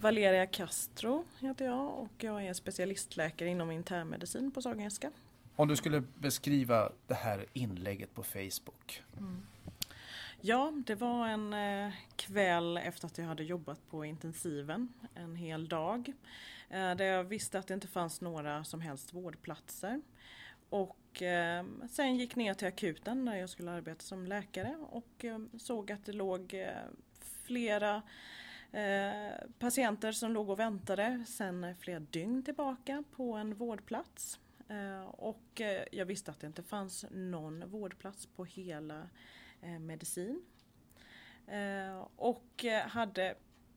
Valeria 0.00 0.46
Castro 0.46 1.24
heter 1.40 1.64
jag 1.64 1.98
och 1.98 2.24
jag 2.24 2.46
är 2.46 2.52
specialistläkare 2.52 3.48
inom 3.48 3.70
internmedicin 3.70 4.50
på 4.50 4.62
Sahlgrenska. 4.62 5.10
Om 5.56 5.68
du 5.68 5.76
skulle 5.76 6.02
beskriva 6.18 6.92
det 7.06 7.14
här 7.14 7.46
inlägget 7.52 8.14
på 8.14 8.22
Facebook. 8.22 9.02
Mm. 9.18 9.46
Ja, 10.40 10.72
det 10.86 10.94
var 10.94 11.28
en 11.28 11.52
eh, 11.52 11.92
kväll 12.16 12.76
efter 12.76 13.06
att 13.06 13.18
jag 13.18 13.24
hade 13.24 13.44
jobbat 13.44 13.90
på 13.90 14.04
intensiven 14.04 14.92
en 15.14 15.36
hel 15.36 15.68
dag. 15.68 16.12
Eh, 16.70 16.94
där 16.94 17.04
jag 17.04 17.24
visste 17.24 17.58
att 17.58 17.66
det 17.66 17.74
inte 17.74 17.88
fanns 17.88 18.20
några 18.20 18.64
som 18.64 18.80
helst 18.80 19.12
vårdplatser. 19.12 20.00
Och 20.70 21.22
eh, 21.22 21.64
sen 21.90 22.16
gick 22.16 22.36
ner 22.36 22.54
till 22.54 22.68
akuten 22.68 23.24
där 23.24 23.34
jag 23.34 23.50
skulle 23.50 23.70
arbeta 23.70 24.02
som 24.02 24.26
läkare 24.26 24.76
och 24.90 25.24
såg 25.58 25.92
att 25.92 26.04
det 26.04 26.12
låg 26.12 26.66
flera 27.44 28.02
eh, 28.72 29.48
patienter 29.58 30.12
som 30.12 30.32
låg 30.32 30.50
och 30.50 30.58
väntade 30.58 31.24
sedan 31.26 31.74
flera 31.80 32.00
dygn 32.00 32.42
tillbaka 32.42 33.04
på 33.16 33.32
en 33.32 33.54
vårdplats. 33.54 34.40
Eh, 34.68 35.02
och 35.02 35.60
eh, 35.60 35.84
jag 35.92 36.06
visste 36.06 36.30
att 36.30 36.40
det 36.40 36.46
inte 36.46 36.62
fanns 36.62 37.04
någon 37.10 37.70
vårdplats 37.70 38.26
på 38.26 38.44
hela 38.44 39.08
eh, 39.60 39.78
medicin. 39.78 40.42
Eh, 41.46 42.06
och 42.16 42.64
hade 42.86 43.34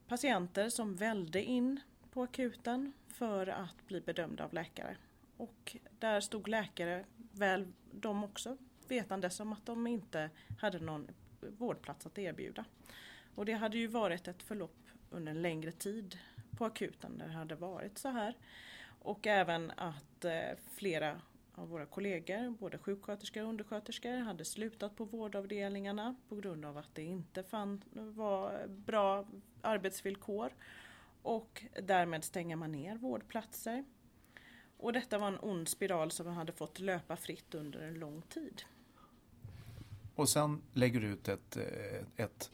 patienter 0.08 0.70
som 0.70 0.96
välde 0.96 1.44
in 1.44 1.80
på 2.12 2.24
akuten 2.24 2.94
för 3.08 3.48
att 3.48 3.88
bli 3.88 4.02
bedömda 4.02 4.44
av 4.44 4.54
läkare. 4.54 4.98
Och 5.38 5.78
där 6.00 6.22
stod 6.22 6.48
läkare, 6.48 7.06
väl 7.32 7.68
de 7.92 8.24
också, 8.24 8.58
vetandes 8.88 9.40
om 9.40 9.54
att 9.54 9.66
de 9.66 9.88
inte 9.88 10.30
hade 10.60 10.80
någon 10.80 11.08
vårdplats 11.58 12.06
att 12.06 12.18
erbjuda. 12.18 12.66
Och 13.36 13.46
det 13.46 13.54
hade 13.54 13.78
ju 13.78 13.88
varit 13.88 14.28
ett 14.28 14.44
förlopp 14.44 14.88
under 15.12 15.32
en 15.32 15.42
längre 15.42 15.72
tid 15.72 16.18
på 16.58 16.66
akuten 16.66 17.18
där 17.18 17.28
det 17.28 17.34
hade 17.34 17.56
varit 17.56 17.98
så 17.98 18.10
här. 18.10 18.38
Och 19.00 19.28
även 19.28 19.72
att 19.72 20.26
eh, 20.26 20.58
flera 20.72 21.22
av 21.56 21.70
våra 21.70 21.86
kollegor, 21.86 22.50
både 22.50 22.78
sjuksköterskor 22.78 23.44
och 23.44 23.50
undersköterskor, 23.50 24.18
hade 24.18 24.46
slutat 24.46 24.96
på 24.96 25.06
vårdavdelningarna 25.06 26.16
på 26.30 26.36
grund 26.36 26.66
av 26.66 26.78
att 26.78 26.96
det 26.96 27.04
inte 27.04 27.44
fann, 27.44 27.84
var 27.92 28.68
bra 28.68 29.28
arbetsvillkor. 29.62 30.54
Och 31.22 31.66
därmed 31.84 32.24
stänger 32.24 32.56
man 32.56 32.72
ner 32.72 32.96
vårdplatser. 32.96 33.86
Och 34.78 34.94
detta 34.94 35.18
var 35.18 35.28
en 35.28 35.40
ond 35.40 35.68
spiral 35.68 36.12
som 36.12 36.28
hade 36.28 36.52
fått 36.52 36.80
löpa 36.80 37.16
fritt 37.16 37.56
under 37.56 37.80
en 37.80 37.94
lång 37.94 38.22
tid. 38.22 38.64
Och 40.16 40.30
sen 40.30 40.62
lägger 40.74 41.00
du 41.00 41.08
ut 41.08 41.28
ett, 41.28 41.58
eh, 41.58 42.26
ett 42.26 42.52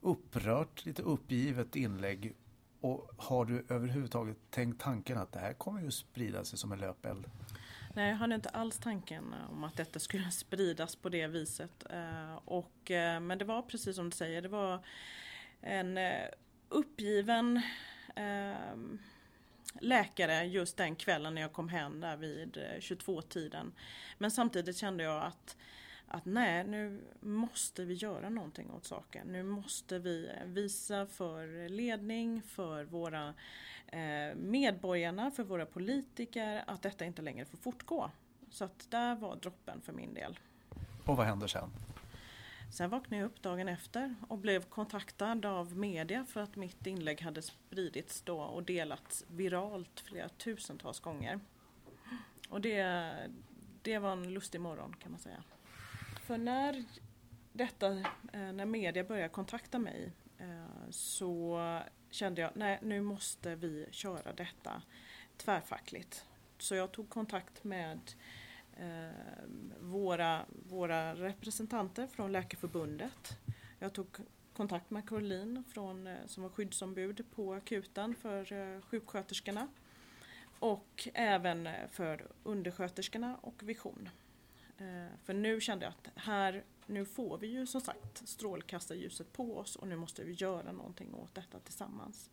upprört, 0.00 0.86
lite 0.86 1.02
uppgivet 1.02 1.76
inlägg. 1.76 2.36
Och 2.80 3.10
har 3.16 3.44
du 3.44 3.66
överhuvudtaget 3.68 4.36
tänkt 4.50 4.80
tanken 4.80 5.18
att 5.18 5.32
det 5.32 5.38
här 5.38 5.52
kommer 5.52 5.82
ju 5.82 5.90
sprida 5.90 6.44
sig 6.44 6.58
som 6.58 6.72
en 6.72 6.78
löpeld? 6.78 7.26
Nej, 7.94 8.08
jag 8.08 8.16
hade 8.16 8.34
inte 8.34 8.48
alls 8.48 8.78
tanken 8.78 9.34
om 9.50 9.64
att 9.64 9.76
detta 9.76 9.98
skulle 9.98 10.30
spridas 10.30 10.96
på 10.96 11.08
det 11.08 11.26
viset. 11.26 11.86
Eh, 11.90 12.34
och, 12.44 12.90
eh, 12.90 13.20
men 13.20 13.38
det 13.38 13.44
var 13.44 13.62
precis 13.62 13.96
som 13.96 14.10
du 14.10 14.16
säger, 14.16 14.42
det 14.42 14.48
var 14.48 14.84
en 15.60 15.98
eh, 15.98 16.28
uppgiven 16.68 17.62
ehm, 18.16 18.98
läkare 19.80 20.44
just 20.44 20.76
den 20.76 20.96
kvällen 20.96 21.34
när 21.34 21.42
jag 21.42 21.52
kom 21.52 21.68
hem 21.68 22.00
där 22.00 22.16
vid 22.16 22.56
22-tiden. 22.78 23.72
Men 24.18 24.30
samtidigt 24.30 24.76
kände 24.76 25.04
jag 25.04 25.24
att 25.24 25.56
att 26.08 26.24
nej, 26.24 26.64
nu 26.64 27.00
måste 27.20 27.84
vi 27.84 27.94
göra 27.94 28.28
någonting 28.28 28.70
åt 28.70 28.84
saken. 28.84 29.26
Nu 29.26 29.42
måste 29.42 29.98
vi 29.98 30.30
visa 30.44 31.06
för 31.06 31.68
ledning, 31.68 32.42
för 32.42 32.84
våra 32.84 33.34
eh, 33.86 34.34
medborgarna, 34.36 35.30
för 35.30 35.42
våra 35.42 35.66
politiker 35.66 36.64
att 36.66 36.82
detta 36.82 37.04
inte 37.04 37.22
längre 37.22 37.44
får 37.44 37.58
fortgå. 37.58 38.10
Så 38.50 38.64
att 38.64 38.90
där 38.90 39.14
var 39.16 39.36
droppen 39.36 39.80
för 39.80 39.92
min 39.92 40.14
del. 40.14 40.38
Och 41.04 41.16
vad 41.16 41.26
händer 41.26 41.46
sen? 41.46 41.70
Sen 42.70 42.90
vaknade 42.90 43.22
jag 43.22 43.26
upp 43.26 43.42
dagen 43.42 43.68
efter 43.68 44.14
och 44.28 44.38
blev 44.38 44.62
kontaktad 44.64 45.46
av 45.46 45.76
media 45.76 46.24
för 46.24 46.40
att 46.40 46.56
mitt 46.56 46.86
inlägg 46.86 47.20
hade 47.20 47.42
spridits 47.42 48.22
då 48.22 48.40
och 48.40 48.62
delats 48.62 49.24
viralt 49.28 50.00
flera 50.00 50.28
tusentals 50.28 51.00
gånger. 51.00 51.40
Och 52.48 52.60
det, 52.60 53.12
det 53.82 53.98
var 53.98 54.12
en 54.12 54.34
lustig 54.34 54.60
morgon 54.60 54.96
kan 55.02 55.10
man 55.12 55.20
säga. 55.20 55.42
För 56.28 56.38
när 56.38 56.84
detta, 57.52 57.86
eh, 58.32 58.52
när 58.52 58.66
media 58.66 59.04
började 59.04 59.28
kontakta 59.28 59.78
mig 59.78 60.12
eh, 60.38 60.90
så 60.90 61.60
kände 62.10 62.40
jag, 62.40 62.50
nej 62.54 62.78
nu 62.82 63.00
måste 63.00 63.54
vi 63.54 63.86
köra 63.90 64.32
detta 64.32 64.82
tvärfackligt. 65.36 66.24
Så 66.58 66.74
jag 66.74 66.92
tog 66.92 67.08
kontakt 67.10 67.64
med 67.64 68.00
eh, 68.76 69.46
våra, 69.80 70.44
våra 70.68 71.14
representanter 71.14 72.06
från 72.06 72.32
Läkarförbundet. 72.32 73.38
Jag 73.78 73.92
tog 73.92 74.06
kontakt 74.52 74.90
med 74.90 75.08
Caroline 75.08 75.64
från, 75.64 76.08
som 76.26 76.42
var 76.42 76.50
skyddsombud 76.50 77.24
på 77.34 77.54
akuten 77.54 78.14
för 78.14 78.80
sjuksköterskorna. 78.80 79.68
Och 80.58 81.08
även 81.14 81.68
för 81.90 82.26
undersköterskorna 82.42 83.36
och 83.42 83.62
Vision. 83.62 84.08
Eh, 84.78 85.16
för 85.24 85.34
nu 85.34 85.60
kände 85.60 85.84
jag 85.84 85.90
att 85.90 86.22
här, 86.22 86.64
nu 86.86 87.04
får 87.04 87.38
vi 87.38 87.46
ju 87.46 87.66
som 87.66 87.80
sagt 87.80 88.28
strålkastarljuset 88.28 89.32
på 89.32 89.58
oss 89.58 89.76
och 89.76 89.88
nu 89.88 89.96
måste 89.96 90.24
vi 90.24 90.32
göra 90.32 90.72
någonting 90.72 91.14
åt 91.14 91.34
detta 91.34 91.58
tillsammans. 91.58 92.30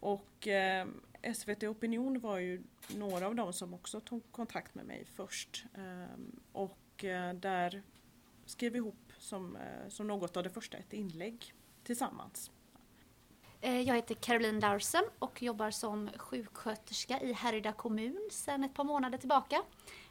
Och 0.00 0.48
eh, 0.48 0.86
SVT 1.34 1.62
Opinion 1.62 2.20
var 2.20 2.38
ju 2.38 2.62
några 2.96 3.26
av 3.26 3.34
dem 3.34 3.52
som 3.52 3.74
också 3.74 4.00
tog 4.00 4.32
kontakt 4.32 4.74
med 4.74 4.86
mig 4.86 5.04
först. 5.04 5.64
Eh, 5.74 6.18
och 6.52 7.04
eh, 7.04 7.34
där 7.34 7.82
skrev 8.46 8.72
vi 8.72 8.78
ihop 8.78 9.12
som, 9.18 9.56
eh, 9.56 9.88
som 9.88 10.06
något 10.06 10.36
av 10.36 10.42
det 10.42 10.50
första 10.50 10.76
ett 10.76 10.92
inlägg 10.92 11.54
tillsammans. 11.84 12.50
Eh, 13.60 13.80
jag 13.80 13.94
heter 13.94 14.14
Caroline 14.14 14.60
Larsen 14.60 15.04
och 15.18 15.42
jobbar 15.42 15.70
som 15.70 16.10
sjuksköterska 16.16 17.20
i 17.20 17.32
Härryda 17.32 17.72
kommun 17.72 18.28
sedan 18.32 18.64
ett 18.64 18.74
par 18.74 18.84
månader 18.84 19.18
tillbaka. 19.18 19.62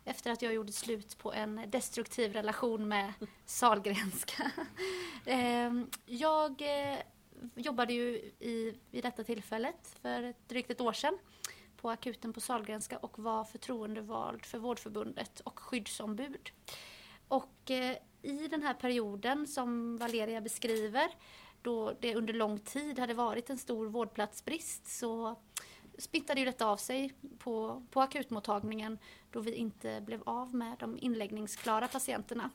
Efter 0.08 0.32
att 0.32 0.42
jag 0.42 0.54
gjorde 0.54 0.72
slut 0.72 1.18
på 1.18 1.34
en 1.34 1.62
destruktiv 1.68 2.34
relation 2.34 2.88
med 2.88 3.14
Salgrenska. 3.46 4.52
Ehm, 5.26 5.90
jag 6.06 6.62
eh, 6.62 6.98
jobbade 7.56 7.94
ju 7.94 8.08
i, 8.40 8.78
vid 8.92 9.04
detta 9.04 9.24
tillfället 9.24 9.98
för 10.02 10.34
drygt 10.48 10.72
ett 10.72 10.82
år 10.82 10.94
sedan 10.94 11.18
på 11.78 11.90
akuten 11.90 12.34
på 12.34 12.42
Salgrenska 12.42 12.98
och 12.98 13.20
var 13.20 13.44
förtroendevald 13.44 14.46
för 14.46 14.58
Vårdförbundet 14.58 15.40
och 15.40 15.60
skyddsombud. 15.60 16.50
Och 17.28 17.72
eh, 17.72 17.98
i 18.22 18.48
den 18.48 18.64
här 18.64 18.74
perioden 18.74 19.48
som 19.48 19.98
Valeria 19.98 20.42
beskriver 20.42 21.08
då 21.62 21.94
det 22.00 22.16
under 22.16 22.34
lång 22.34 22.60
tid 22.60 23.00
hade 23.00 23.14
varit 23.14 23.50
en 23.50 23.58
stor 23.58 23.88
vårdplatsbrist 23.88 24.88
så 24.88 25.36
smittade 25.98 26.40
ju 26.40 26.46
detta 26.46 26.66
av 26.66 26.78
sig 26.78 27.14
på, 27.40 27.84
på 27.92 28.02
akutmottagningen 28.02 29.00
då 29.32 29.40
vi 29.40 29.52
inte 29.56 30.02
blev 30.02 30.24
av 30.26 30.56
med 30.56 30.76
de 30.80 30.98
inläggningsklara 30.98 31.88
patienterna. 31.88 32.50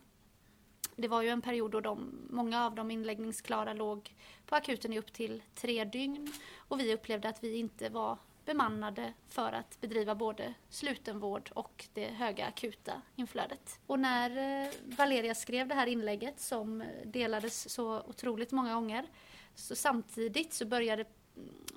Det 0.96 1.08
var 1.08 1.22
ju 1.22 1.28
en 1.28 1.42
period 1.42 1.70
då 1.70 1.80
de, 1.80 2.26
många 2.30 2.66
av 2.66 2.74
de 2.74 2.90
inläggningsklara 2.90 3.72
låg 3.72 4.14
på 4.46 4.56
akuten 4.56 4.92
i 4.92 4.98
upp 4.98 5.12
till 5.12 5.42
tre 5.54 5.84
dygn 5.84 6.32
och 6.56 6.80
vi 6.80 6.94
upplevde 6.94 7.28
att 7.28 7.44
vi 7.44 7.56
inte 7.56 7.88
var 7.88 8.18
bemannade 8.44 9.12
för 9.28 9.52
att 9.52 9.80
bedriva 9.80 10.14
både 10.14 10.54
slutenvård 10.68 11.50
och 11.54 11.88
det 11.94 12.06
höga 12.06 12.46
akuta 12.46 13.02
inflödet. 13.16 13.80
Och 13.86 14.00
när 14.00 14.64
eh, 14.64 14.72
Valeria 14.84 15.34
skrev 15.34 15.68
det 15.68 15.74
här 15.74 15.86
inlägget 15.86 16.40
som 16.40 16.80
eh, 16.80 16.88
delades 17.04 17.72
så 17.72 18.00
otroligt 18.00 18.52
många 18.52 18.74
gånger 18.74 19.06
så 19.54 19.76
samtidigt 19.76 20.52
så 20.52 20.66
började 20.66 21.04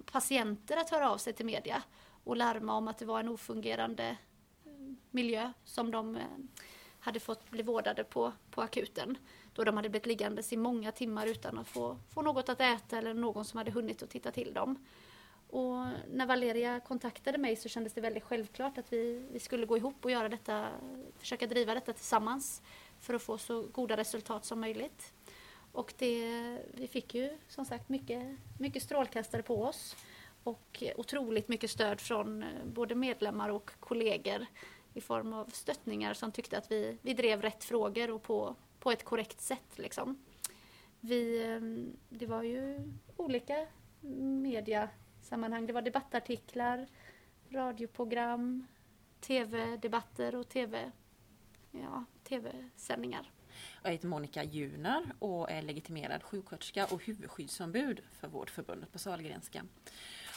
patienter 0.05 0.77
att 0.77 0.89
höra 0.89 1.11
av 1.11 1.17
sig 1.17 1.33
till 1.33 1.45
media 1.45 1.83
och 2.23 2.37
larma 2.37 2.73
om 2.73 2.87
att 2.87 2.97
det 2.97 3.05
var 3.05 3.19
en 3.19 3.29
ofungerande 3.29 4.17
eh, 4.65 4.71
miljö 5.11 5.51
som 5.65 5.91
de 5.91 6.15
eh, 6.15 6.23
hade 6.99 7.19
fått 7.19 7.49
bli 7.49 7.63
vårdade 7.63 8.03
på, 8.03 8.33
på 8.51 8.61
akuten. 8.61 9.17
Då 9.53 9.63
de 9.63 9.75
hade 9.75 9.89
blivit 9.89 10.05
liggandes 10.05 10.53
i 10.53 10.57
många 10.57 10.91
timmar 10.91 11.27
utan 11.27 11.57
att 11.57 11.67
få, 11.67 11.97
få 12.13 12.21
något 12.21 12.49
att 12.49 12.61
äta 12.61 12.97
eller 12.97 13.13
någon 13.13 13.45
som 13.45 13.57
hade 13.57 13.71
hunnit 13.71 14.03
att 14.03 14.09
titta 14.09 14.31
till 14.31 14.53
dem. 14.53 14.85
Och 15.49 15.85
när 16.11 16.25
Valeria 16.25 16.79
kontaktade 16.79 17.37
mig 17.37 17.55
så 17.55 17.69
kändes 17.69 17.93
det 17.93 18.01
väldigt 18.01 18.23
självklart 18.23 18.77
att 18.77 18.93
vi, 18.93 19.27
vi 19.31 19.39
skulle 19.39 19.65
gå 19.65 19.77
ihop 19.77 20.05
och 20.05 20.11
göra 20.11 20.29
detta, 20.29 20.69
försöka 21.19 21.47
driva 21.47 21.73
detta 21.73 21.93
tillsammans 21.93 22.61
för 22.99 23.13
att 23.13 23.21
få 23.21 23.37
så 23.37 23.61
goda 23.61 23.97
resultat 23.97 24.45
som 24.45 24.59
möjligt. 24.59 25.13
Och 25.75 25.93
det, 25.97 26.59
vi 26.73 26.87
fick 26.87 27.13
ju 27.13 27.37
som 27.47 27.65
sagt 27.65 27.89
mycket, 27.89 28.37
mycket 28.59 28.83
strålkastare 28.83 29.43
på 29.43 29.63
oss 29.63 29.95
och 30.43 30.83
otroligt 30.95 31.47
mycket 31.47 31.71
stöd 31.71 32.01
från 32.01 32.43
eh, 32.43 32.49
både 32.65 32.95
medlemmar 32.95 33.49
och 33.49 33.71
kollegor 33.79 34.45
i 34.93 35.01
form 35.01 35.33
av 35.33 35.45
stöttningar 35.45 36.13
som 36.13 36.31
tyckte 36.31 36.57
att 36.57 36.71
vi, 36.71 36.97
vi 37.01 37.13
drev 37.13 37.41
rätt 37.41 37.63
frågor 37.63 38.11
och 38.11 38.21
på, 38.21 38.55
på 38.79 38.91
ett 38.91 39.03
korrekt 39.03 39.41
sätt. 39.41 39.77
Liksom. 39.77 40.17
Vi, 40.99 41.43
ehm, 41.43 41.97
det 42.09 42.25
var 42.25 42.43
ju 42.43 42.91
olika 43.17 43.67
mediasammanhang. 44.41 45.65
Det 45.65 45.73
var 45.73 45.81
debattartiklar, 45.81 46.87
radioprogram, 47.49 48.67
tv-debatter 49.19 50.35
och 50.35 50.49
tv, 50.49 50.91
ja, 51.71 52.05
tv-sändningar. 52.23 53.31
Jag 53.83 53.91
heter 53.91 54.07
Monica 54.07 54.43
Juner 54.43 55.03
och 55.19 55.51
är 55.51 55.61
legitimerad 55.61 56.23
sjuksköterska 56.23 56.85
och 56.85 57.03
huvudskyddsombud 57.03 58.01
för 58.19 58.27
Vårdförbundet 58.27 58.91
på 58.91 58.99
Sahlgrenska. 58.99 59.65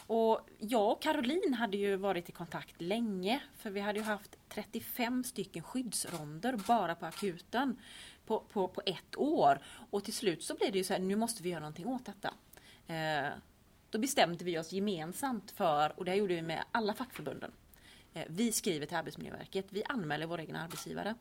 Och 0.06 0.40
jag 0.58 0.92
och 0.92 1.02
Caroline 1.02 1.54
hade 1.54 1.76
ju 1.76 1.96
varit 1.96 2.28
i 2.28 2.32
kontakt 2.32 2.80
länge 2.80 3.40
för 3.56 3.70
vi 3.70 3.80
hade 3.80 3.98
ju 3.98 4.04
haft 4.04 4.38
35 4.48 5.24
stycken 5.24 5.62
skyddsronder 5.62 6.56
bara 6.56 6.94
på 6.94 7.06
akuten 7.06 7.76
på, 8.26 8.40
på, 8.40 8.68
på 8.68 8.82
ett 8.86 9.16
år. 9.16 9.60
Och 9.90 10.04
till 10.04 10.14
slut 10.14 10.42
så 10.42 10.54
blev 10.54 10.72
det 10.72 10.78
ju 10.78 10.84
så 10.84 10.92
här, 10.92 11.00
nu 11.00 11.16
måste 11.16 11.42
vi 11.42 11.48
göra 11.48 11.60
någonting 11.60 11.86
åt 11.86 12.04
detta. 12.04 12.34
Eh, 12.94 13.32
då 13.90 13.98
bestämde 13.98 14.44
vi 14.44 14.58
oss 14.58 14.72
gemensamt 14.72 15.50
för, 15.50 15.98
och 15.98 16.04
det 16.04 16.14
gjorde 16.14 16.34
vi 16.34 16.42
med 16.42 16.64
alla 16.72 16.94
fackförbunden, 16.94 17.52
eh, 18.14 18.24
vi 18.28 18.52
skriver 18.52 18.86
till 18.86 18.96
Arbetsmiljöverket, 18.96 19.66
vi 19.68 19.82
anmäler 19.84 20.26
våra 20.26 20.42
egna 20.42 20.62
arbetsgivare. 20.62 21.14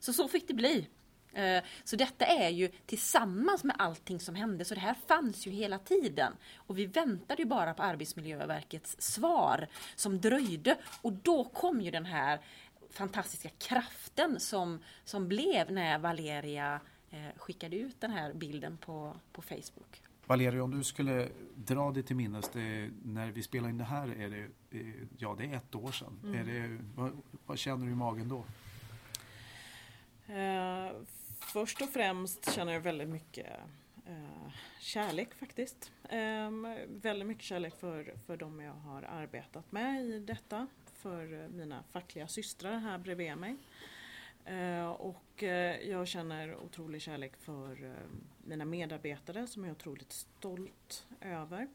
Så 0.00 0.12
så 0.12 0.28
fick 0.28 0.48
det 0.48 0.54
bli. 0.54 0.88
Eh, 1.34 1.64
så 1.84 1.96
detta 1.96 2.26
är 2.26 2.48
ju 2.48 2.68
tillsammans 2.86 3.64
med 3.64 3.76
allting 3.78 4.20
som 4.20 4.34
hände, 4.34 4.64
så 4.64 4.74
det 4.74 4.80
här 4.80 4.96
fanns 5.06 5.46
ju 5.46 5.50
hela 5.50 5.78
tiden. 5.78 6.32
Och 6.56 6.78
vi 6.78 6.86
väntade 6.86 7.42
ju 7.42 7.48
bara 7.48 7.74
på 7.74 7.82
Arbetsmiljöverkets 7.82 8.96
svar 8.98 9.66
som 9.96 10.20
dröjde 10.20 10.76
och 11.02 11.12
då 11.12 11.44
kom 11.44 11.80
ju 11.80 11.90
den 11.90 12.06
här 12.06 12.40
fantastiska 12.90 13.48
kraften 13.48 14.40
som, 14.40 14.78
som 15.04 15.28
blev 15.28 15.72
när 15.72 15.98
Valeria 15.98 16.80
eh, 17.10 17.18
skickade 17.36 17.76
ut 17.76 18.00
den 18.00 18.10
här 18.10 18.32
bilden 18.32 18.76
på, 18.76 19.16
på 19.32 19.42
Facebook. 19.42 20.02
Valeria, 20.26 20.64
om 20.64 20.70
du 20.70 20.84
skulle 20.84 21.28
dra 21.54 21.90
dig 21.90 22.02
till 22.02 22.16
minnes, 22.16 22.48
det, 22.48 22.90
när 23.04 23.30
vi 23.30 23.42
spelade 23.42 23.70
in 23.70 23.78
det 23.78 23.84
här 23.84 24.08
är 24.08 24.30
det, 24.30 24.78
eh, 24.78 24.86
ja, 25.18 25.34
det 25.38 25.44
är 25.44 25.56
ett 25.56 25.74
år 25.74 25.92
sedan. 25.92 26.20
Mm. 26.24 26.40
Är 26.40 26.44
det, 26.44 26.78
vad, 26.94 27.22
vad, 27.46 27.58
känner 27.58 27.86
du 27.86 27.92
i 27.92 27.94
magen 27.94 28.28
då? 28.28 28.44
Eh, 30.34 30.92
först 31.38 31.82
och 31.82 31.88
främst 31.88 32.54
känner 32.54 32.72
jag 32.72 32.80
väldigt 32.80 33.08
mycket 33.08 33.46
eh, 34.06 34.52
kärlek 34.80 35.34
faktiskt. 35.34 35.92
Eh, 36.08 36.50
väldigt 36.86 37.28
mycket 37.28 37.44
kärlek 37.44 37.74
för, 37.80 38.14
för 38.26 38.36
de 38.36 38.60
jag 38.60 38.72
har 38.72 39.02
arbetat 39.02 39.72
med 39.72 40.04
i 40.04 40.18
detta. 40.18 40.66
För 40.94 41.42
eh, 41.42 41.48
mina 41.48 41.82
fackliga 41.92 42.28
systrar 42.28 42.78
här 42.78 42.98
bredvid 42.98 43.36
mig. 43.38 43.56
Eh, 44.44 44.86
och 44.86 45.42
eh, 45.42 45.80
jag 45.88 46.08
känner 46.08 46.56
otrolig 46.56 47.02
kärlek 47.02 47.36
för 47.36 47.84
eh, 47.84 47.90
mina 48.44 48.64
medarbetare 48.64 49.46
som 49.46 49.64
jag 49.64 49.70
är 49.70 49.74
otroligt 49.74 50.12
stolt 50.12 51.06
över. 51.20 51.68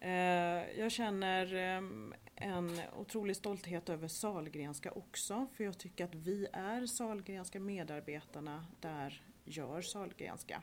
Eh, 0.00 0.78
jag 0.80 0.92
känner 0.92 1.54
ehm, 1.54 2.14
en 2.36 2.80
otrolig 2.98 3.36
stolthet 3.36 3.88
över 3.88 4.08
Salgrenska 4.08 4.90
också 4.90 5.46
för 5.54 5.64
jag 5.64 5.78
tycker 5.78 6.04
att 6.04 6.14
vi 6.14 6.46
är 6.52 6.86
Salgrenska 6.86 7.60
medarbetarna 7.60 8.66
där 8.80 9.22
gör 9.44 9.82
Salgrenska. 9.82 10.62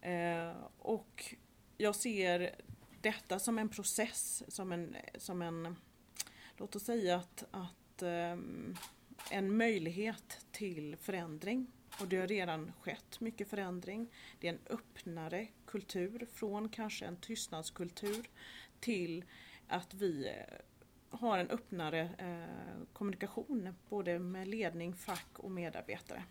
Eh, 0.00 0.52
och 0.78 1.34
jag 1.76 1.96
ser 1.96 2.54
detta 3.00 3.38
som 3.38 3.58
en 3.58 3.68
process, 3.68 4.42
som 4.48 4.72
en, 4.72 4.96
som 5.18 5.42
en 5.42 5.76
låt 6.56 6.76
oss 6.76 6.84
säga 6.84 7.16
att, 7.16 7.44
att 7.50 8.02
eh, 8.02 8.36
en 9.30 9.56
möjlighet 9.56 10.46
till 10.52 10.96
förändring. 10.96 11.66
Och 12.00 12.08
det 12.08 12.16
har 12.16 12.26
redan 12.26 12.72
skett 12.80 13.20
mycket 13.20 13.50
förändring. 13.50 14.08
Det 14.40 14.48
är 14.48 14.52
en 14.52 14.60
öppnare 14.70 15.48
kultur 15.66 16.26
från 16.32 16.68
kanske 16.68 17.06
en 17.06 17.16
tystnadskultur 17.16 18.28
till 18.80 19.24
att 19.68 19.94
vi 19.94 20.32
har 21.10 21.38
en 21.38 21.50
öppnare 21.50 22.00
eh, 22.18 22.86
kommunikation 22.92 23.74
både 23.88 24.18
med 24.18 24.48
ledning, 24.48 24.94
fack 24.94 25.28
och 25.36 25.50
medarbetare. 25.50 26.22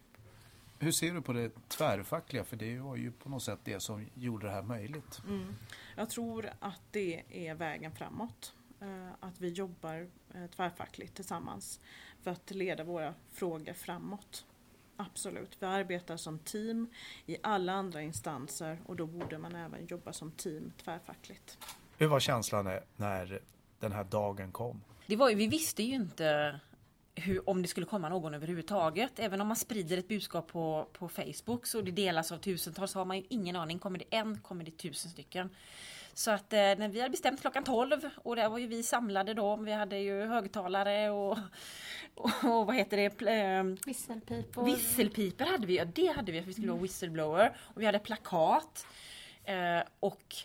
Hur 0.79 0.91
ser 0.91 1.13
du 1.13 1.21
på 1.21 1.33
det 1.33 1.51
tvärfackliga? 1.67 2.43
För 2.43 2.57
det 2.57 2.79
var 2.79 2.95
ju 2.95 3.11
på 3.11 3.29
något 3.29 3.43
sätt 3.43 3.59
det 3.63 3.79
som 3.79 4.05
gjorde 4.13 4.47
det 4.47 4.53
här 4.53 4.61
möjligt. 4.61 5.21
Mm. 5.27 5.55
Jag 5.95 6.09
tror 6.09 6.49
att 6.59 6.81
det 6.91 7.23
är 7.29 7.55
vägen 7.55 7.91
framåt. 7.91 8.53
Eh, 8.79 9.09
att 9.19 9.41
vi 9.41 9.49
jobbar 9.49 10.07
eh, 10.33 10.47
tvärfackligt 10.55 11.15
tillsammans 11.15 11.79
för 12.21 12.31
att 12.31 12.51
leda 12.51 12.83
våra 12.83 13.13
frågor 13.31 13.73
framåt. 13.73 14.45
Absolut, 14.97 15.57
vi 15.59 15.65
arbetar 15.65 16.17
som 16.17 16.39
team 16.39 16.87
i 17.25 17.37
alla 17.43 17.73
andra 17.73 18.01
instanser 18.01 18.79
och 18.85 18.95
då 18.95 19.05
borde 19.05 19.37
man 19.37 19.55
även 19.55 19.87
jobba 19.87 20.13
som 20.13 20.31
team 20.31 20.71
tvärfackligt. 20.83 21.57
Hur 21.97 22.07
var 22.07 22.19
känslan 22.19 22.79
när 22.95 23.41
den 23.79 23.91
här 23.91 24.03
dagen 24.03 24.51
kom? 24.51 24.81
Det 25.05 25.15
var 25.15 25.29
ju, 25.29 25.35
vi 25.35 25.47
visste 25.47 25.83
ju 25.83 25.95
inte 25.95 26.59
hur, 27.15 27.49
om 27.49 27.61
det 27.61 27.67
skulle 27.67 27.85
komma 27.85 28.09
någon 28.09 28.33
överhuvudtaget. 28.33 29.19
Även 29.19 29.41
om 29.41 29.47
man 29.47 29.57
sprider 29.57 29.97
ett 29.97 30.07
budskap 30.07 30.47
på, 30.47 30.87
på 30.93 31.09
Facebook 31.09 31.65
så 31.65 31.81
det 31.81 31.91
delas 31.91 32.31
av 32.31 32.37
tusentals 32.37 32.91
så 32.91 32.99
har 32.99 33.05
man 33.05 33.17
ju 33.17 33.23
ingen 33.29 33.55
aning. 33.55 33.79
Kommer 33.79 33.99
det 33.99 34.05
en, 34.09 34.39
kommer 34.39 34.63
det 34.63 34.71
tusen 34.71 35.11
stycken. 35.11 35.49
Så 36.13 36.31
att 36.31 36.53
eh, 36.53 36.57
när 36.59 36.87
vi 36.87 36.99
hade 36.99 37.11
bestämt 37.11 37.41
klockan 37.41 37.63
12 37.63 38.09
och 38.15 38.35
där 38.35 38.49
var 38.49 38.57
ju 38.57 38.67
vi 38.67 38.83
samlade 38.83 39.33
då. 39.33 39.55
Vi 39.55 39.71
hade 39.71 39.97
ju 39.97 40.25
högtalare 40.25 41.09
och, 41.09 41.37
och, 42.15 42.31
och 42.43 42.65
vad 42.65 42.75
heter 42.75 42.97
det? 42.97 43.31
Eh, 43.31 43.63
Visselpipor. 43.85 44.65
Visselpipor 44.65 45.45
hade 45.45 45.67
vi, 45.67 45.77
ja 45.77 45.85
det 45.85 46.07
hade 46.07 46.31
vi 46.31 46.41
för 46.41 46.47
vi 46.47 46.53
skulle 46.53 46.71
vara 46.71 46.81
whistleblower. 46.81 47.57
Och 47.59 47.81
vi 47.81 47.85
hade 47.85 47.99
plakat. 47.99 48.85
Eh, 49.43 49.81
och 49.99 50.35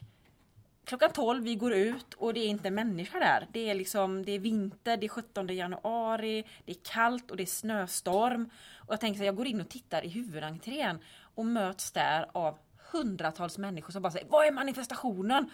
klockan 0.92 1.12
12 1.12 1.44
vi 1.44 1.54
går 1.54 1.72
ut 1.72 2.14
och 2.14 2.34
det 2.34 2.40
är 2.40 2.48
inte 2.48 2.68
en 2.68 2.74
människa 2.74 3.18
där. 3.18 3.48
Det 3.52 3.70
är 3.70 3.74
liksom, 3.74 4.24
det 4.24 4.32
är 4.32 4.38
vinter, 4.38 4.96
det 4.96 5.06
är 5.06 5.08
17 5.08 5.48
januari, 5.48 6.46
det 6.64 6.72
är 6.72 6.76
kallt 6.82 7.30
och 7.30 7.36
det 7.36 7.42
är 7.42 7.46
snöstorm. 7.46 8.50
Och 8.78 8.92
jag 8.92 9.00
tänker 9.00 9.18
så 9.18 9.22
här, 9.22 9.26
jag 9.26 9.36
går 9.36 9.46
in 9.46 9.60
och 9.60 9.68
tittar 9.68 10.04
i 10.04 10.08
huvudentrén 10.08 10.98
och 11.34 11.46
möts 11.46 11.92
där 11.92 12.30
av 12.32 12.58
hundratals 12.92 13.58
människor 13.58 13.92
som 13.92 14.02
bara 14.02 14.12
säger 14.12 14.26
Vad 14.28 14.46
är 14.46 14.52
manifestationen? 14.52 15.50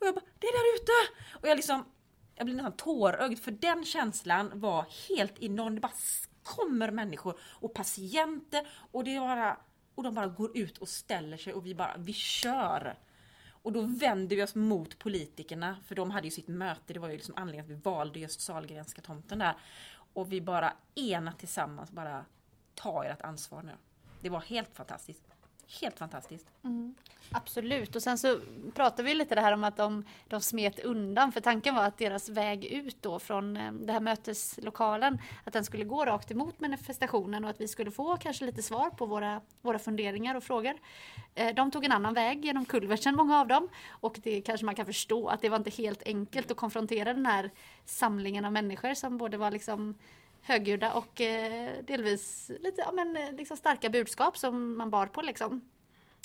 Och 0.00 0.06
jag 0.06 0.14
bara, 0.14 0.24
det 0.38 0.46
är 0.46 0.52
där 0.52 0.82
ute! 0.82 1.12
Och 1.40 1.48
jag 1.48 1.56
liksom, 1.56 1.84
jag 2.34 2.46
blir 2.46 2.56
nästan 2.56 2.76
tårögd 2.76 3.38
för 3.38 3.50
den 3.50 3.84
känslan 3.84 4.50
var 4.54 4.86
helt 5.08 5.38
enorm. 5.38 5.74
Det 5.74 5.80
bara 5.80 5.92
kommer 6.42 6.90
människor 6.90 7.38
och 7.42 7.74
patienter 7.74 8.68
och 8.92 9.04
det 9.04 9.18
bara, 9.18 9.56
och 9.94 10.02
de 10.02 10.14
bara 10.14 10.26
går 10.26 10.58
ut 10.58 10.78
och 10.78 10.88
ställer 10.88 11.36
sig 11.36 11.52
och 11.52 11.66
vi 11.66 11.74
bara, 11.74 11.94
vi 11.98 12.12
kör! 12.12 12.96
Och 13.62 13.72
då 13.72 13.82
vänder 13.82 14.36
vi 14.36 14.42
oss 14.42 14.54
mot 14.54 14.98
politikerna, 14.98 15.76
för 15.86 15.94
de 15.94 16.10
hade 16.10 16.26
ju 16.26 16.30
sitt 16.30 16.48
möte, 16.48 16.92
det 16.92 16.98
var 17.00 17.08
ju 17.08 17.14
liksom 17.14 17.34
anledningen 17.36 17.64
att 17.64 17.70
vi 17.70 17.90
valde 17.90 18.18
just 18.18 18.40
Sahlgrenska 18.40 19.02
tomten 19.02 19.38
där. 19.38 19.56
Och 20.12 20.32
vi 20.32 20.40
bara 20.40 20.72
ena 20.94 21.32
tillsammans 21.32 21.90
bara, 21.90 22.24
ta 22.74 23.04
ert 23.04 23.22
ansvar 23.22 23.62
nu. 23.62 23.72
Det 24.20 24.28
var 24.28 24.40
helt 24.40 24.74
fantastiskt. 24.74 25.22
Helt 25.80 25.98
fantastiskt. 25.98 26.46
Mm. 26.64 26.94
Absolut, 27.32 27.96
och 27.96 28.02
sen 28.02 28.18
så 28.18 28.40
pratade 28.74 29.02
vi 29.02 29.14
lite 29.14 29.34
det 29.34 29.40
här 29.40 29.52
om 29.52 29.64
att 29.64 29.76
de, 29.76 30.04
de 30.28 30.40
smet 30.40 30.78
undan, 30.78 31.32
för 31.32 31.40
tanken 31.40 31.74
var 31.74 31.84
att 31.84 31.98
deras 31.98 32.28
väg 32.28 32.64
ut 32.64 32.96
då 33.00 33.18
från 33.18 33.56
eh, 33.56 33.72
den 33.72 33.88
här 33.88 34.00
möteslokalen, 34.00 35.18
att 35.44 35.52
den 35.52 35.64
skulle 35.64 35.84
gå 35.84 36.04
rakt 36.04 36.30
emot 36.30 36.60
manifestationen 36.60 37.44
och 37.44 37.50
att 37.50 37.60
vi 37.60 37.68
skulle 37.68 37.90
få 37.90 38.16
kanske 38.16 38.44
lite 38.44 38.62
svar 38.62 38.90
på 38.90 39.06
våra, 39.06 39.40
våra 39.62 39.78
funderingar 39.78 40.34
och 40.34 40.44
frågor. 40.44 40.74
Eh, 41.34 41.54
de 41.54 41.70
tog 41.70 41.84
en 41.84 41.92
annan 41.92 42.14
väg 42.14 42.44
genom 42.44 42.64
kulverten, 42.64 43.16
många 43.16 43.40
av 43.40 43.46
dem, 43.46 43.68
och 43.88 44.20
det 44.22 44.40
kanske 44.40 44.66
man 44.66 44.74
kan 44.74 44.86
förstå 44.86 45.28
att 45.28 45.42
det 45.42 45.48
var 45.48 45.56
inte 45.56 45.70
helt 45.70 46.02
enkelt 46.06 46.50
att 46.50 46.56
konfrontera 46.56 47.14
den 47.14 47.26
här 47.26 47.50
samlingen 47.84 48.44
av 48.44 48.52
människor 48.52 48.94
som 48.94 49.18
både 49.18 49.36
var 49.36 49.50
liksom 49.50 49.94
högljudda 50.48 50.92
och 50.92 51.20
eh, 51.20 51.72
delvis 51.84 52.50
lite 52.60 52.80
ja, 52.80 52.92
men, 52.92 53.16
eh, 53.16 53.32
liksom 53.32 53.56
starka 53.56 53.90
budskap 53.90 54.38
som 54.38 54.76
man 54.76 54.90
bar 54.90 55.06
på. 55.06 55.22
Liksom. 55.22 55.70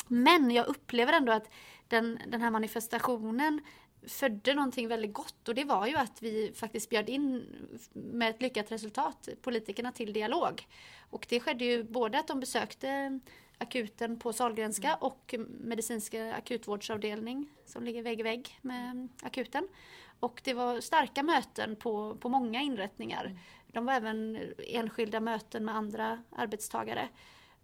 Men 0.08 0.52
jag 0.52 0.68
upplever 0.68 1.14
ändå 1.14 1.32
att 1.32 1.50
den, 1.88 2.20
den 2.28 2.42
här 2.42 2.52
manifestationen 2.52 3.62
födde 4.08 4.54
någonting 4.54 4.88
väldigt 4.88 5.14
gott 5.14 5.50
och 5.50 5.56
det 5.56 5.64
var 5.64 5.88
ju 5.88 5.96
att 5.96 6.22
vi 6.22 6.52
faktiskt 6.56 6.90
bjöd 6.90 7.10
in 7.10 7.46
med 7.94 8.30
ett 8.30 8.42
lyckat 8.42 8.72
resultat 8.72 9.30
politikerna 9.42 9.92
till 9.92 10.14
dialog. 10.14 10.68
Och 11.10 11.26
det 11.30 11.40
skedde 11.40 11.66
ju 11.66 11.84
både 11.84 12.20
att 12.20 12.28
de 12.28 12.40
besökte 12.40 13.20
akuten 13.58 14.20
på 14.20 14.34
Salgrenska 14.34 14.88
mm. 14.88 15.00
och 15.02 15.36
medicinska 15.48 16.34
akutvårdsavdelning 16.34 17.50
som 17.66 17.84
ligger 17.84 18.04
vägg 18.04 18.20
i 18.20 18.24
vägg 18.24 18.60
med 18.62 19.10
akuten. 19.22 19.68
Och 20.20 20.42
det 20.44 20.54
var 20.54 20.82
starka 20.82 21.24
möten 21.24 21.76
på, 21.76 22.16
på 22.16 22.30
många 22.30 22.62
inrättningar. 22.62 23.26
Mm. 23.26 23.38
De 23.74 23.86
var 23.86 23.94
även 23.94 24.38
enskilda 24.58 25.20
möten 25.20 25.66
med 25.66 25.76
andra 25.76 26.24
arbetstagare. 26.32 27.10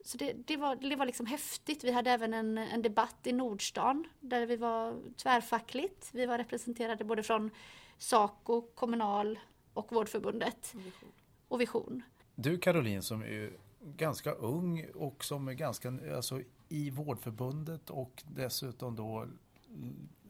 Så 0.06 0.18
det, 0.18 0.34
det, 0.34 0.58
var, 0.58 0.76
det 0.76 0.96
var 0.96 1.06
liksom 1.06 1.26
häftigt. 1.26 1.84
Vi 1.84 1.92
hade 1.92 2.12
även 2.12 2.34
en, 2.34 2.58
en 2.58 2.82
debatt 2.82 3.28
i 3.28 3.32
Nordstan 3.32 4.08
där 4.20 4.46
vi 4.46 4.56
var 4.56 5.02
tvärfackligt. 5.18 6.10
Vi 6.14 6.26
var 6.26 6.38
representerade 6.38 7.04
både 7.04 7.24
från 7.24 7.52
Saco, 7.98 8.62
Kommunal 8.62 9.40
och 9.74 9.92
Vårdförbundet. 9.92 10.74
Och 10.74 10.82
Vision. 10.86 11.12
Och 11.48 11.62
Vision. 11.62 12.04
Du 12.36 12.58
Caroline 12.58 13.02
som 13.02 13.22
är 13.22 13.54
ganska 13.80 14.32
ung 14.32 14.86
och 14.96 15.24
som 15.24 15.48
är 15.48 15.54
ganska, 15.54 15.94
alltså 16.16 16.42
i 16.70 16.90
Vårdförbundet 16.90 17.90
och 17.90 18.24
dessutom 18.28 18.96
då 18.96 19.28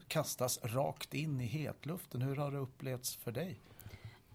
kastas 0.08 0.58
rakt 0.62 1.14
in 1.14 1.40
i 1.40 1.46
hetluften. 1.46 2.22
Hur 2.22 2.36
har 2.36 2.50
det 2.50 2.58
upplevts 2.58 3.16
för 3.16 3.32
dig? 3.32 3.60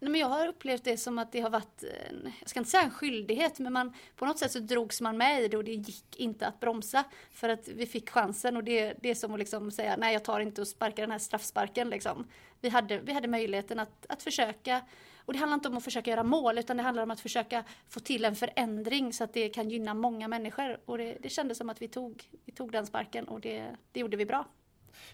Nej, 0.05 0.11
men 0.11 0.21
jag 0.21 0.27
har 0.27 0.47
upplevt 0.47 0.83
det 0.83 0.97
som 0.97 1.19
att 1.19 1.31
det 1.31 1.41
har 1.41 1.49
varit, 1.49 1.83
en, 1.83 2.31
jag 2.39 2.49
ska 2.49 2.59
inte 2.59 2.71
säga 2.71 2.83
en 2.83 2.91
skyldighet, 2.91 3.59
men 3.59 3.73
man, 3.73 3.93
på 4.15 4.25
något 4.25 4.39
sätt 4.39 4.51
så 4.51 4.59
drogs 4.59 5.01
man 5.01 5.17
med 5.17 5.43
i 5.43 5.47
det 5.47 5.57
och 5.57 5.63
det 5.63 5.71
gick 5.71 6.19
inte 6.19 6.47
att 6.47 6.59
bromsa. 6.59 7.03
För 7.31 7.49
att 7.49 7.67
vi 7.67 7.85
fick 7.85 8.09
chansen 8.09 8.57
och 8.57 8.63
det, 8.63 8.93
det 9.01 9.09
är 9.09 9.15
som 9.15 9.33
att 9.33 9.39
liksom 9.39 9.71
säga 9.71 9.95
nej 9.97 10.13
jag 10.13 10.23
tar 10.23 10.39
inte 10.39 10.61
och 10.61 10.67
sparkar 10.67 11.03
den 11.03 11.11
här 11.11 11.19
straffsparken. 11.19 11.89
Liksom. 11.89 12.27
Vi, 12.61 12.69
hade, 12.69 12.99
vi 12.99 13.13
hade 13.13 13.27
möjligheten 13.27 13.79
att, 13.79 14.05
att 14.09 14.23
försöka 14.23 14.81
och 15.17 15.33
det 15.33 15.39
handlar 15.39 15.55
inte 15.55 15.69
om 15.69 15.77
att 15.77 15.83
försöka 15.83 16.11
göra 16.11 16.23
mål 16.23 16.57
utan 16.57 16.77
det 16.77 16.83
handlar 16.83 17.03
om 17.03 17.11
att 17.11 17.19
försöka 17.19 17.63
få 17.89 17.99
till 17.99 18.25
en 18.25 18.35
förändring 18.35 19.13
så 19.13 19.23
att 19.23 19.33
det 19.33 19.49
kan 19.49 19.69
gynna 19.69 19.93
många 19.93 20.27
människor. 20.27 20.79
Och 20.85 20.97
det, 20.97 21.17
det 21.21 21.29
kändes 21.29 21.57
som 21.57 21.69
att 21.69 21.81
vi 21.81 21.87
tog, 21.87 22.29
vi 22.45 22.51
tog 22.51 22.71
den 22.71 22.85
sparken 22.85 23.27
och 23.27 23.41
det, 23.41 23.75
det 23.91 23.99
gjorde 23.99 24.17
vi 24.17 24.25
bra. 24.25 24.45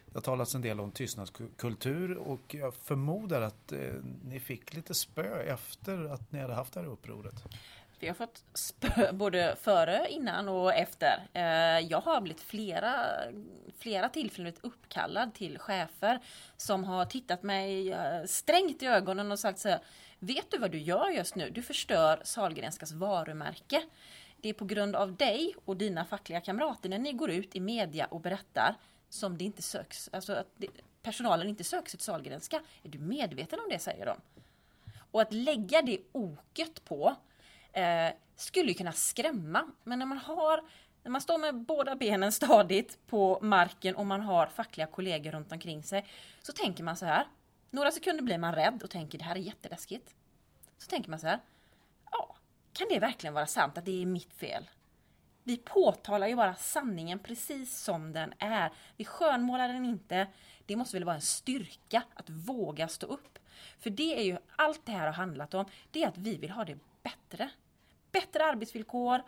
Det 0.05 0.13
har 0.13 0.21
talats 0.21 0.55
en 0.55 0.61
del 0.61 0.79
om 0.79 0.91
tystnadskultur 0.91 2.17
och 2.17 2.55
jag 2.55 2.75
förmodar 2.75 3.41
att 3.41 3.71
eh, 3.71 3.79
ni 4.23 4.39
fick 4.39 4.73
lite 4.73 4.93
spö 4.93 5.41
efter 5.41 6.13
att 6.13 6.31
ni 6.31 6.39
hade 6.39 6.53
haft 6.53 6.73
det 6.73 6.79
här 6.79 6.87
upproret. 6.87 7.43
Vi 7.99 8.07
har 8.07 8.15
fått 8.15 8.43
spö 8.53 9.11
både 9.13 9.55
före, 9.61 10.07
innan 10.09 10.49
och 10.49 10.73
efter. 10.73 11.27
Eh, 11.33 11.79
jag 11.79 12.01
har 12.01 12.21
blivit 12.21 12.41
flera, 12.41 12.93
flera 13.77 14.09
tillfällen 14.09 14.53
uppkallad 14.61 15.33
till 15.33 15.59
chefer 15.59 16.19
som 16.57 16.83
har 16.83 17.05
tittat 17.05 17.43
mig 17.43 17.91
eh, 17.91 18.23
strängt 18.25 18.83
i 18.83 18.85
ögonen 18.85 19.31
och 19.31 19.39
sagt 19.39 19.59
så 19.59 19.69
här, 19.69 19.79
Vet 20.23 20.51
du 20.51 20.57
vad 20.57 20.71
du 20.71 20.77
gör 20.77 21.09
just 21.09 21.35
nu? 21.35 21.49
Du 21.49 21.61
förstör 21.61 22.21
Salgrenskas 22.23 22.91
varumärke. 22.91 23.83
Det 24.41 24.49
är 24.49 24.53
på 24.53 24.65
grund 24.65 24.95
av 24.95 25.15
dig 25.15 25.55
och 25.65 25.77
dina 25.77 26.05
fackliga 26.05 26.41
kamrater 26.41 26.89
när 26.89 26.97
ni 26.97 27.13
går 27.13 27.31
ut 27.31 27.55
i 27.55 27.59
media 27.59 28.05
och 28.05 28.21
berättar 28.21 28.75
som 29.13 29.37
det 29.37 29.43
inte 29.43 29.61
söks, 29.61 30.09
alltså 30.13 30.33
att 30.33 30.47
det, 30.57 30.67
personalen 31.01 31.49
inte 31.49 31.63
söks 31.63 31.91
till 31.91 31.99
Sahlgrenska. 31.99 32.61
Är 32.83 32.89
du 32.89 32.99
medveten 32.99 33.59
om 33.59 33.65
det, 33.69 33.79
säger 33.79 34.05
de. 34.05 34.17
Och 35.11 35.21
att 35.21 35.33
lägga 35.33 35.81
det 35.81 35.99
oket 36.11 36.85
på 36.85 37.15
eh, 37.73 38.09
skulle 38.35 38.73
kunna 38.73 38.91
skrämma. 38.91 39.71
Men 39.83 39.99
när 39.99 40.05
man 40.05 40.17
har 40.17 40.61
när 41.03 41.11
man 41.11 41.21
står 41.21 41.37
med 41.37 41.55
båda 41.55 41.95
benen 41.95 42.31
stadigt 42.31 42.97
på 43.07 43.39
marken 43.41 43.95
och 43.95 44.05
man 44.05 44.21
har 44.21 44.47
fackliga 44.47 44.87
kollegor 44.87 45.31
runt 45.31 45.51
omkring 45.51 45.83
sig 45.83 46.05
så 46.41 46.51
tänker 46.51 46.83
man 46.83 46.97
så 46.97 47.05
här. 47.05 47.27
Några 47.69 47.91
sekunder 47.91 48.23
blir 48.23 48.37
man 48.37 48.55
rädd 48.55 48.83
och 48.83 48.89
tänker 48.89 49.17
det 49.17 49.23
här 49.23 49.35
är 49.35 49.39
jätteläskigt. 49.39 50.15
Så 50.77 50.89
tänker 50.89 51.09
man 51.09 51.19
så 51.19 51.27
här. 51.27 51.39
Ja, 52.11 52.35
kan 52.73 52.87
det 52.89 52.99
verkligen 52.99 53.33
vara 53.33 53.47
sant 53.47 53.77
att 53.77 53.85
det 53.85 54.01
är 54.01 54.05
mitt 54.05 54.33
fel? 54.33 54.69
Vi 55.43 55.57
påtalar 55.57 56.27
ju 56.27 56.35
bara 56.35 56.55
sanningen 56.55 57.19
precis 57.19 57.79
som 57.79 58.13
den 58.13 58.33
är. 58.39 58.71
Vi 58.97 59.05
skönmålar 59.05 59.67
den 59.67 59.85
inte. 59.85 60.27
Det 60.65 60.75
måste 60.75 60.95
väl 60.95 61.03
vara 61.03 61.15
en 61.15 61.21
styrka 61.21 62.03
att 62.13 62.29
våga 62.29 62.87
stå 62.87 63.07
upp. 63.07 63.39
För 63.79 63.89
det 63.89 64.19
är 64.19 64.23
ju 64.23 64.37
allt 64.55 64.85
det 64.85 64.91
här 64.91 65.05
har 65.05 65.13
handlat 65.13 65.53
om. 65.53 65.65
Det 65.91 66.03
är 66.03 66.07
att 66.07 66.17
vi 66.17 66.37
vill 66.37 66.51
ha 66.51 66.65
det 66.65 66.79
bättre. 67.03 67.49
Bättre 68.11 68.45
arbetsvillkor, 68.45 69.21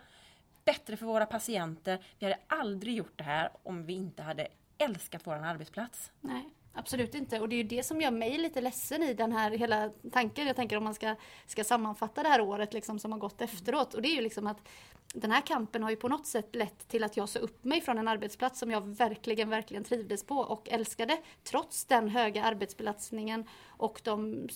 bättre 0.64 0.96
för 0.96 1.06
våra 1.06 1.26
patienter. 1.26 2.04
Vi 2.18 2.26
hade 2.26 2.40
aldrig 2.46 2.94
gjort 2.94 3.18
det 3.18 3.24
här 3.24 3.50
om 3.62 3.86
vi 3.86 3.92
inte 3.92 4.22
hade 4.22 4.48
älskat 4.78 5.26
vår 5.26 5.34
arbetsplats. 5.34 6.12
Nej. 6.20 6.50
Absolut 6.74 7.14
inte. 7.14 7.40
Och 7.40 7.48
det 7.48 7.54
är 7.54 7.58
ju 7.58 7.62
det 7.62 7.82
som 7.82 8.00
gör 8.00 8.10
mig 8.10 8.38
lite 8.38 8.60
ledsen 8.60 9.02
i 9.02 9.14
den 9.14 9.32
här 9.32 9.50
hela 9.50 9.90
tanken. 10.12 10.46
Jag 10.46 10.56
tänker 10.56 10.76
om 10.76 10.84
man 10.84 10.94
ska, 10.94 11.16
ska 11.46 11.64
sammanfatta 11.64 12.22
det 12.22 12.28
här 12.28 12.40
året 12.40 12.74
liksom 12.74 12.98
som 12.98 13.12
har 13.12 13.18
gått 13.18 13.40
efteråt. 13.40 13.94
Och 13.94 14.02
det 14.02 14.08
är 14.08 14.14
ju 14.14 14.20
liksom 14.20 14.46
att 14.46 14.68
den 15.14 15.30
här 15.30 15.40
kampen 15.40 15.82
har 15.82 15.90
ju 15.90 15.96
på 15.96 16.08
något 16.08 16.26
sätt 16.26 16.54
lett 16.54 16.88
till 16.88 17.04
att 17.04 17.16
jag 17.16 17.28
sa 17.28 17.38
upp 17.38 17.64
mig 17.64 17.80
från 17.80 17.98
en 17.98 18.08
arbetsplats 18.08 18.60
som 18.60 18.70
jag 18.70 18.80
verkligen, 18.80 19.50
verkligen 19.50 19.84
trivdes 19.84 20.24
på 20.24 20.36
och 20.36 20.68
älskade. 20.68 21.18
Trots 21.44 21.84
den 21.84 22.08
höga 22.08 22.44
arbetsbelastningen 22.44 23.48
och 23.66 24.00
de 24.04 24.48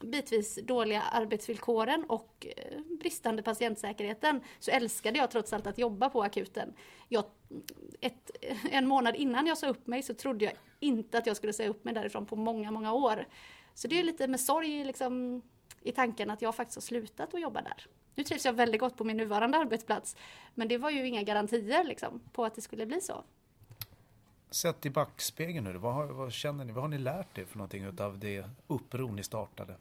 bitvis 0.00 0.58
dåliga 0.62 1.02
arbetsvillkoren 1.02 2.04
och 2.04 2.46
eh, 2.56 2.80
bristande 3.00 3.42
patientsäkerheten 3.42 4.40
så 4.58 4.70
älskade 4.70 5.18
jag 5.18 5.30
trots 5.30 5.52
allt 5.52 5.66
att 5.66 5.78
jobba 5.78 6.10
på 6.10 6.22
akuten. 6.22 6.72
Jag, 7.08 7.24
ett, 8.00 8.30
en 8.70 8.86
månad 8.86 9.16
innan 9.16 9.46
jag 9.46 9.58
sa 9.58 9.68
upp 9.68 9.86
mig 9.86 10.02
så 10.02 10.14
trodde 10.14 10.44
jag 10.44 10.54
inte 10.80 11.18
att 11.18 11.26
jag 11.26 11.36
skulle 11.36 11.52
säga 11.52 11.68
upp 11.68 11.84
mig 11.84 11.94
därifrån 11.94 12.26
på 12.26 12.36
många, 12.36 12.70
många 12.70 12.92
år. 12.92 13.26
Så 13.74 13.88
det 13.88 13.98
är 13.98 14.02
lite 14.02 14.28
med 14.28 14.40
sorg 14.40 14.84
liksom, 14.84 15.42
i 15.82 15.92
tanken 15.92 16.30
att 16.30 16.42
jag 16.42 16.54
faktiskt 16.54 16.76
har 16.76 16.82
slutat 16.82 17.34
att 17.34 17.40
jobba 17.40 17.62
där. 17.62 17.86
Nu 18.14 18.24
trivs 18.24 18.44
jag 18.44 18.52
väldigt 18.52 18.80
gott 18.80 18.96
på 18.96 19.04
min 19.04 19.16
nuvarande 19.16 19.58
arbetsplats 19.58 20.16
men 20.54 20.68
det 20.68 20.78
var 20.78 20.90
ju 20.90 21.06
inga 21.06 21.22
garantier 21.22 21.84
liksom, 21.84 22.20
på 22.32 22.44
att 22.44 22.54
det 22.54 22.60
skulle 22.60 22.86
bli 22.86 23.00
så. 23.00 23.24
Sett 24.56 24.86
i 24.86 24.90
backspegeln 24.90 25.64
nu, 25.64 25.78
vad, 25.78 26.08
vad 26.08 26.32
känner 26.32 26.64
ni? 26.64 26.72
Vad 26.72 26.84
har 26.84 26.88
ni 26.88 26.98
lärt 26.98 27.38
er 27.38 27.44
för 27.44 27.58
någonting 27.58 28.00
av 28.00 28.18
det 28.18 28.44
uppror 28.66 29.12
ni 29.12 29.22
startade? 29.22 29.74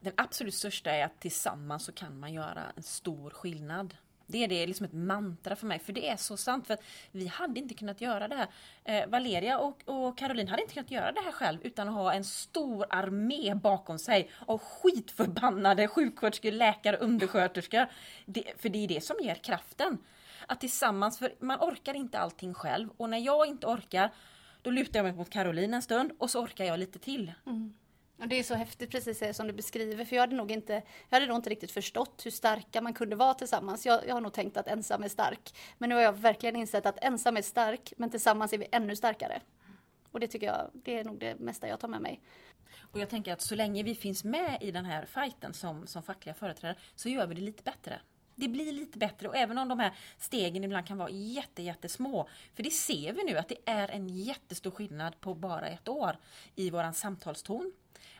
Den 0.00 0.12
absolut 0.16 0.54
största 0.54 0.90
är 0.90 1.04
att 1.04 1.20
tillsammans 1.20 1.84
så 1.84 1.92
kan 1.92 2.20
man 2.20 2.32
göra 2.32 2.62
en 2.76 2.82
stor 2.82 3.30
skillnad. 3.30 3.96
Det 4.26 4.44
är 4.44 4.48
det 4.48 4.66
liksom 4.66 4.86
ett 4.86 4.92
mantra 4.92 5.56
för 5.56 5.66
mig, 5.66 5.78
för 5.78 5.92
det 5.92 6.08
är 6.08 6.16
så 6.16 6.36
sant. 6.36 6.66
För 6.66 6.76
vi 7.12 7.26
hade 7.26 7.60
inte 7.60 7.74
kunnat 7.74 8.00
göra 8.00 8.28
det 8.28 8.36
här. 8.36 8.48
Eh, 8.84 9.08
Valeria 9.08 9.58
och, 9.58 9.82
och 9.84 10.18
Caroline 10.18 10.48
hade 10.48 10.62
inte 10.62 10.74
kunnat 10.74 10.90
göra 10.90 11.12
det 11.12 11.20
här 11.20 11.32
själv 11.32 11.58
utan 11.62 11.88
att 11.88 11.94
ha 11.94 12.12
en 12.12 12.24
stor 12.24 12.86
armé 12.90 13.54
bakom 13.54 13.98
sig 13.98 14.30
av 14.46 14.58
skitförbannade 14.58 15.88
sjuksköterskor, 15.88 16.50
läkare, 16.50 16.96
undersköterskor. 16.96 17.86
Det, 18.26 18.44
för 18.56 18.68
det 18.68 18.84
är 18.84 18.88
det 18.88 19.04
som 19.04 19.16
ger 19.20 19.34
kraften 19.34 19.98
att 20.46 20.60
tillsammans, 20.60 21.18
för 21.18 21.34
man 21.40 21.58
orkar 21.60 21.94
inte 21.94 22.18
allting 22.18 22.54
själv 22.54 22.88
och 22.96 23.10
när 23.10 23.18
jag 23.18 23.46
inte 23.46 23.66
orkar 23.66 24.10
då 24.62 24.70
lutar 24.70 24.98
jag 24.98 25.04
mig 25.04 25.12
mot 25.12 25.30
Caroline 25.30 25.74
en 25.74 25.82
stund 25.82 26.12
och 26.18 26.30
så 26.30 26.40
orkar 26.40 26.64
jag 26.64 26.78
lite 26.78 26.98
till. 26.98 27.32
Mm. 27.46 27.74
Och 28.18 28.28
det 28.28 28.38
är 28.38 28.42
så 28.42 28.54
häftigt 28.54 28.90
precis 28.90 29.36
som 29.36 29.46
du 29.46 29.52
beskriver 29.52 30.04
för 30.04 30.16
jag 30.16 30.22
hade 30.22 30.36
nog 30.36 30.50
inte, 30.50 30.72
jag 31.08 31.16
hade 31.16 31.26
nog 31.26 31.36
inte 31.36 31.50
riktigt 31.50 31.70
förstått 31.70 32.22
hur 32.24 32.30
starka 32.30 32.80
man 32.80 32.94
kunde 32.94 33.16
vara 33.16 33.34
tillsammans. 33.34 33.86
Jag, 33.86 34.06
jag 34.06 34.14
har 34.14 34.20
nog 34.20 34.32
tänkt 34.32 34.56
att 34.56 34.68
ensam 34.68 35.02
är 35.02 35.08
stark. 35.08 35.54
Men 35.78 35.88
nu 35.88 35.94
har 35.94 36.02
jag 36.02 36.12
verkligen 36.12 36.56
insett 36.56 36.86
att 36.86 37.04
ensam 37.04 37.36
är 37.36 37.42
stark 37.42 37.92
men 37.96 38.10
tillsammans 38.10 38.52
är 38.52 38.58
vi 38.58 38.66
ännu 38.72 38.96
starkare. 38.96 39.40
Och 40.10 40.20
det 40.20 40.26
tycker 40.26 40.46
jag, 40.46 40.70
det 40.72 40.98
är 40.98 41.04
nog 41.04 41.18
det 41.18 41.38
mesta 41.38 41.68
jag 41.68 41.80
tar 41.80 41.88
med 41.88 42.00
mig. 42.00 42.22
Och 42.92 43.00
jag 43.00 43.08
tänker 43.08 43.32
att 43.32 43.40
så 43.40 43.54
länge 43.54 43.82
vi 43.82 43.94
finns 43.94 44.24
med 44.24 44.58
i 44.60 44.70
den 44.70 44.84
här 44.84 45.06
fighten 45.06 45.54
som, 45.54 45.86
som 45.86 46.02
fackliga 46.02 46.34
företrädare 46.34 46.78
så 46.94 47.08
gör 47.08 47.26
vi 47.26 47.34
det 47.34 47.40
lite 47.40 47.62
bättre 47.62 48.00
det 48.38 48.48
blir 48.48 48.72
lite 48.72 48.98
bättre 48.98 49.28
och 49.28 49.36
även 49.36 49.58
om 49.58 49.68
de 49.68 49.78
här 49.78 49.92
stegen 50.18 50.64
ibland 50.64 50.86
kan 50.86 50.98
vara 50.98 51.10
jätte, 51.10 51.62
jättesmå. 51.62 52.28
För 52.54 52.62
det 52.62 52.70
ser 52.70 53.12
vi 53.12 53.24
nu 53.24 53.38
att 53.38 53.48
det 53.48 53.58
är 53.64 53.88
en 53.88 54.08
jättestor 54.08 54.70
skillnad 54.70 55.20
på 55.20 55.34
bara 55.34 55.66
ett 55.66 55.88
år 55.88 56.16
i 56.54 56.70
våran 56.70 56.94
samtalston. 56.94 57.72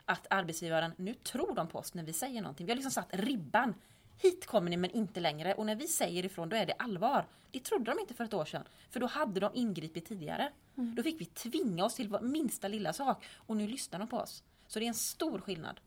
Att 0.05 0.27
arbetsgivaren, 0.31 0.93
nu 0.97 1.15
tror 1.15 1.55
de 1.55 1.69
på 1.69 1.79
oss 1.79 1.95
när 1.95 2.03
vi 2.03 2.13
säger 2.13 2.43
någonting. 2.43 2.67
Vi 2.67 2.73
har 2.73 2.77
liksom 2.77 2.93
satt 2.93 3.09
ribban. 3.11 3.75
Hit 4.23 4.47
kommer 4.47 4.71
ni 4.71 4.77
men 4.77 4.91
inte 4.91 5.21
längre 5.21 5.55
och 5.55 5.67
när 5.67 5.77
vi 5.77 5.89
säger 5.89 6.25
ifrån 6.25 6.49
då 6.49 6.57
är 6.57 6.67
det 6.67 6.75
allvar. 6.79 7.27
Det 7.51 7.61
trodde 7.61 7.85
de 7.85 8.01
inte 8.01 8.15
för 8.15 8.25
ett 8.25 8.35
år 8.35 8.45
sedan. 8.45 8.65
För 8.91 9.01
då 9.01 9.07
hade 9.07 9.41
de 9.41 9.51
ingripit 9.55 10.07
tidigare. 10.07 10.53
Mm. 10.77 10.95
Då 10.95 11.03
fick 11.03 11.21
vi 11.21 11.25
tvinga 11.25 11.85
oss 11.85 11.95
till 11.95 12.17
minsta 12.21 12.69
lilla 12.69 12.93
sak 12.93 13.25
och 13.37 13.57
nu 13.57 13.67
lyssnar 13.67 13.99
de 13.99 14.09
på 14.09 14.17
oss. 14.17 14.43
Så 14.67 14.79
det 14.79 14.85
är 14.85 14.89
en 14.89 14.95
stor 14.95 15.41
skillnad. 15.41 15.81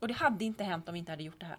Och 0.00 0.08
det 0.08 0.14
hade 0.14 0.44
inte 0.44 0.64
hänt 0.64 0.88
om 0.88 0.92
vi 0.92 0.98
inte 0.98 1.12
hade 1.12 1.22
gjort 1.22 1.40
det 1.40 1.46
här. 1.46 1.58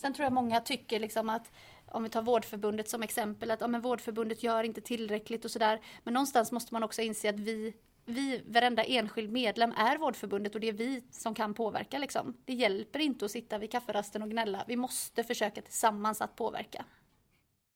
Sen 0.00 0.14
tror 0.14 0.24
jag 0.24 0.32
många 0.32 0.60
tycker 0.60 1.00
liksom 1.00 1.28
att 1.28 1.52
om 1.86 2.02
vi 2.02 2.08
tar 2.08 2.22
Vårdförbundet 2.22 2.88
som 2.88 3.02
exempel, 3.02 3.50
att 3.50 3.60
ja, 3.60 3.66
men 3.66 3.80
Vårdförbundet 3.80 4.42
gör 4.42 4.64
inte 4.64 4.80
tillräckligt 4.80 5.44
och 5.44 5.50
sådär. 5.50 5.80
Men 6.04 6.14
någonstans 6.14 6.52
måste 6.52 6.74
man 6.74 6.82
också 6.82 7.02
inse 7.02 7.28
att 7.28 7.40
vi, 7.40 7.74
vi, 8.04 8.42
varenda 8.46 8.84
enskild 8.84 9.32
medlem 9.32 9.72
är 9.76 9.98
Vårdförbundet 9.98 10.54
och 10.54 10.60
det 10.60 10.68
är 10.68 10.72
vi 10.72 11.04
som 11.10 11.34
kan 11.34 11.54
påverka. 11.54 11.98
Liksom. 11.98 12.36
Det 12.44 12.54
hjälper 12.54 12.98
inte 12.98 13.24
att 13.24 13.30
sitta 13.30 13.58
vid 13.58 13.72
kafferasten 13.72 14.22
och 14.22 14.30
gnälla. 14.30 14.64
Vi 14.68 14.76
måste 14.76 15.24
försöka 15.24 15.62
tillsammans 15.62 16.20
att 16.20 16.36
påverka. 16.36 16.84